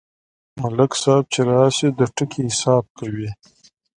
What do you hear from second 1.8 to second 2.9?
د ټکي حساب